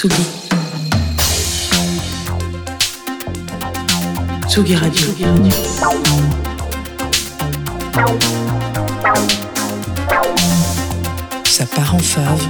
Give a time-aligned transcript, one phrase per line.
[0.00, 0.24] Tsugi.
[4.48, 5.06] Tsugi Radio.
[11.44, 12.40] Ça part en fave.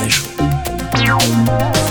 [0.00, 1.83] Ma joue.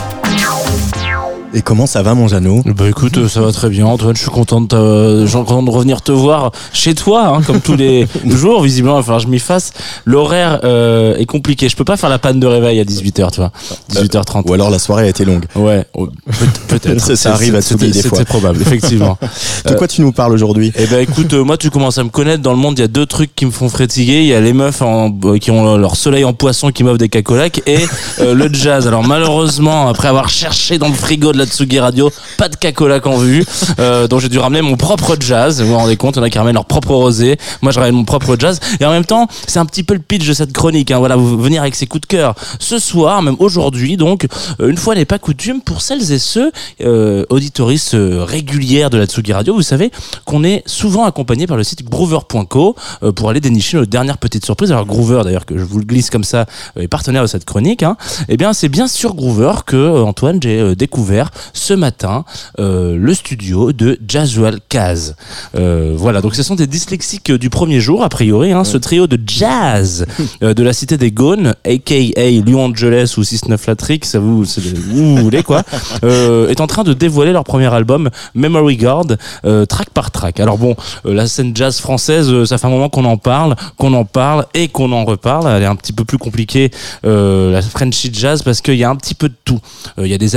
[1.56, 2.62] Et comment ça va, mon Jeannot?
[2.66, 4.16] Bah écoute, ça va très bien, Antoine.
[4.16, 8.08] Je suis content de, te, de revenir te voir chez toi, hein, comme tous les
[8.26, 8.60] jours.
[8.60, 9.72] Visiblement, il va falloir que je m'y fasse.
[10.04, 11.68] L'horaire euh, est compliqué.
[11.68, 13.52] Je peux pas faire la panne de réveil à 18h, tu vois.
[13.92, 14.48] 18h30.
[14.48, 15.44] Ou alors la soirée a été longue.
[15.54, 15.86] Ouais,
[16.66, 16.98] peut-être.
[17.14, 18.18] ça, arrive à tout des fois.
[18.18, 19.16] C'est probable, effectivement.
[19.64, 20.72] de quoi tu nous parles aujourd'hui?
[20.76, 22.42] Eh ben écoute, euh, moi tu commences à me connaître.
[22.42, 24.22] Dans le monde, il y a deux trucs qui me font frétiller.
[24.22, 26.98] Il y a les meufs en, euh, qui ont leur soleil en poisson qui m'offrent
[26.98, 27.86] des cacolacs et
[28.20, 28.88] le jazz.
[28.88, 33.06] Alors malheureusement, après avoir cherché dans le frigo de la Tsugi Radio, pas de cacolac
[33.06, 33.44] en vue.
[33.78, 35.60] Euh, donc j'ai dû ramener mon propre jazz.
[35.60, 37.36] Vous vous rendez compte, en a qui ramènent leur propre rosé.
[37.62, 38.60] Moi, je ramène mon propre jazz.
[38.80, 40.90] Et en même temps, c'est un petit peu le pitch de cette chronique.
[40.90, 40.98] Hein.
[40.98, 42.34] Voilà, vous venir avec ses coups de cœur.
[42.58, 44.26] Ce soir, même aujourd'hui, donc,
[44.60, 48.98] euh, une fois n'est pas coutume, pour celles et ceux euh, auditoristes euh, régulières de
[48.98, 49.90] la Tsugi Radio, vous savez
[50.24, 54.44] qu'on est souvent accompagné par le site groover.co euh, pour aller dénicher nos dernières petites
[54.44, 54.72] surprises.
[54.72, 56.46] Alors Groover, d'ailleurs, que je vous le glisse comme ça,
[56.78, 57.82] est partenaire de cette chronique.
[57.82, 57.96] Hein.
[58.28, 62.24] Eh bien, c'est bien sur Groover que Antoine j'ai découvert ce matin
[62.58, 65.16] euh, le studio de Jazzwell Kaz.
[65.56, 69.06] Euh, voilà, donc ce sont des dyslexiques du premier jour, a priori, hein, ce trio
[69.06, 70.06] de jazz
[70.42, 75.16] euh, de la cité des Gaunes, aka Lyon Angeles ou 69 Latrick, ça vous, vous
[75.16, 75.62] voulez quoi,
[76.02, 79.06] est en train de dévoiler leur premier album Memory Guard,
[79.68, 80.40] track par track.
[80.40, 84.04] Alors bon, la scène jazz française, ça fait un moment qu'on en parle, qu'on en
[84.04, 85.48] parle et qu'on en reparle.
[85.48, 86.70] Elle est un petit peu plus compliquée,
[87.02, 89.60] la Frenchy jazz, parce qu'il y a un petit peu de tout.
[89.98, 90.36] Il y a des,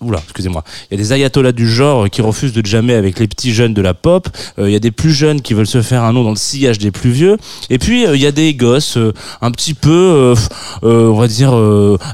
[0.00, 3.28] oula, excusez-moi, il y a des ayatollahs du genre qui refusent de jammer avec les
[3.28, 4.28] petits jeunes de la pop.
[4.58, 6.36] Euh, il y a des plus jeunes qui veulent se faire un nom dans le
[6.36, 7.36] sillage des plus vieux.
[7.68, 10.34] Et puis euh, il y a des gosses euh, un petit peu,
[10.82, 11.52] on va dire,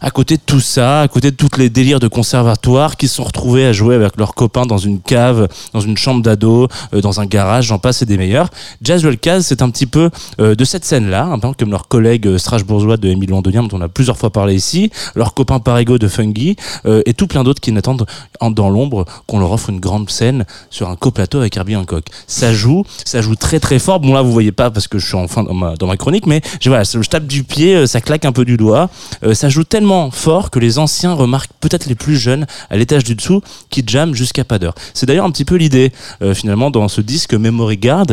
[0.03, 3.17] à côté de tout ça, à côté de toutes les délires de conservatoire, qui se
[3.17, 7.21] sont retrouvés à jouer avec leurs copains dans une cave, dans une chambre d'ado, dans
[7.21, 8.49] un garage, j'en passe et des meilleurs.
[8.83, 13.09] Jazz Caz, c'est un petit peu de cette scène-là, peu comme leurs collègues strasbourgeois de
[13.09, 17.15] Émile Londonien, dont on a plusieurs fois parlé ici, leurs copains Parigo de Fungi, et
[17.15, 18.07] tout plein d'autres qui n'attendent
[18.41, 22.05] dans l'ombre qu'on leur offre une grande scène sur un coplateau avec Herbie Hancock.
[22.27, 24.01] Ça joue, ça joue très très fort.
[24.01, 26.27] Bon là vous voyez pas parce que je suis enfin dans ma, dans ma chronique,
[26.27, 28.91] mais je, voilà, je tape du pied, euh, ça claque un peu du doigt.
[29.25, 33.05] Euh, ça joue tellement fort que les anciens remarquent peut-être les plus jeunes à l'étage
[33.05, 34.75] du dessous qui jamment jusqu'à pas d'heure.
[34.95, 35.93] C'est d'ailleurs un petit peu l'idée
[36.23, 38.07] euh, finalement dans ce disque Memory Guard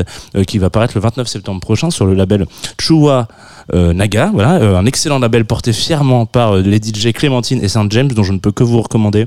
[0.48, 2.46] qui va paraître le 29 septembre prochain sur le label
[2.80, 3.28] Chua
[3.74, 8.22] Naga, voilà, un excellent label porté fièrement par les DJ Clémentine et Saint James dont
[8.24, 9.26] je ne peux que vous recommander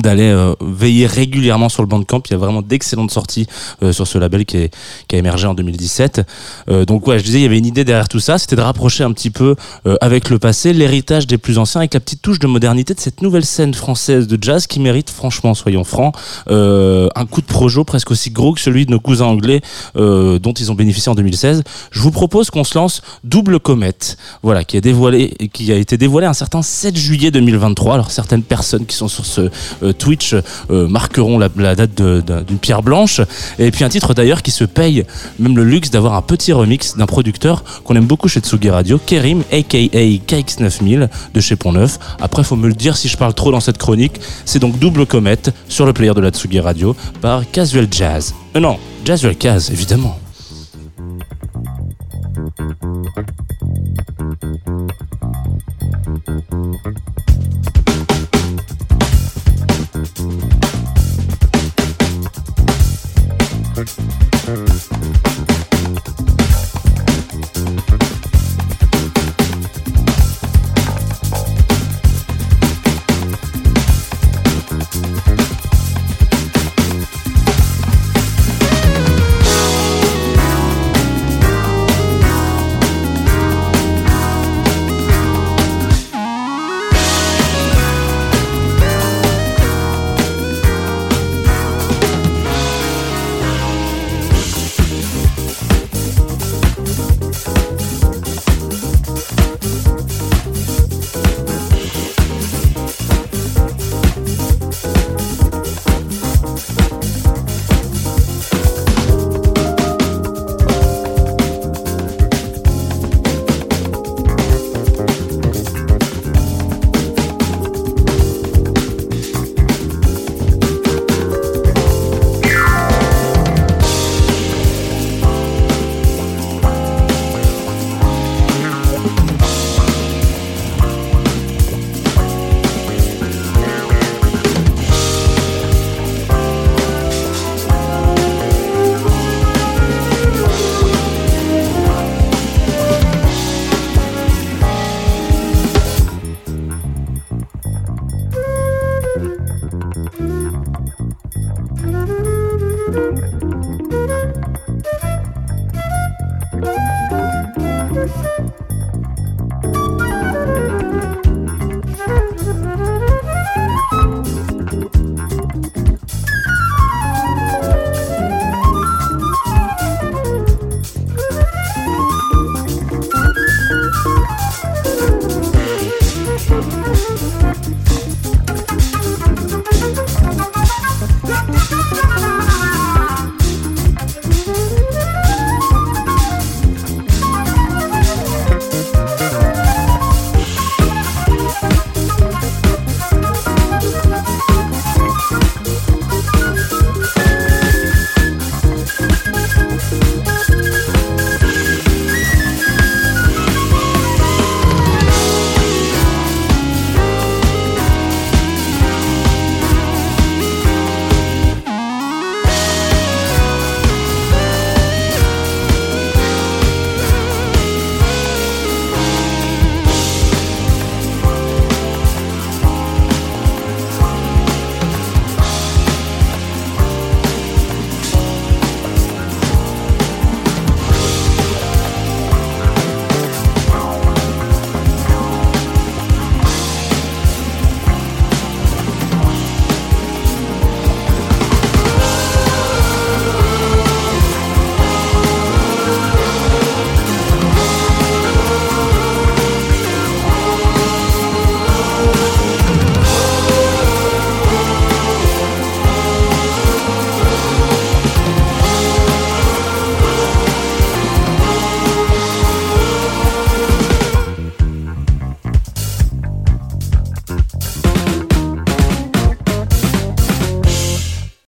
[0.00, 2.22] d'aller euh, veiller régulièrement sur le Bandcamp.
[2.26, 3.46] Il y a vraiment d'excellentes sorties
[3.82, 6.22] euh, sur ce label qui, a émergé en 2017.
[6.68, 8.60] Euh, donc ouais, je disais, il y avait une idée derrière tout ça, c'était de
[8.60, 9.54] rapprocher un petit peu
[10.00, 13.22] avec le passé, l'héritage des plus anciens, avec la petite touche de modernité de cette
[13.22, 16.14] nouvelle scène française de jazz qui mérite, franchement, soyons francs,
[16.48, 19.60] un coup de projo presque aussi gros que celui de nos cousins anglais
[19.94, 21.62] dont ils ont bénéficié en 2016.
[21.90, 25.96] Je vous propose qu'on se lance Double Comète, voilà, qui, est dévoilé, qui a été
[25.96, 27.94] dévoilé un certain 7 juillet 2023.
[27.94, 29.50] Alors certaines personnes qui sont sur ce
[29.90, 30.34] euh, Twitch
[30.70, 33.20] euh, marqueront la, date d'une pierre blanche.
[33.58, 35.04] Et puis un titre d'ailleurs qui se paye
[35.38, 38.98] même le luxe d'avoir un petit remix d'un producteur qu'on aime beaucoup chez Tsugi Radio,
[39.04, 41.98] Kerim, aka KX9000 de chez Pont Neuf.
[42.20, 44.20] Après, faut me le dire si je parle trop dans cette chronique.
[44.44, 48.34] C'est donc Double Comète sur le player de la Tsugi Radio par Casual Jazz.
[48.56, 50.18] Euh, non, Jazz Caz, évidemment.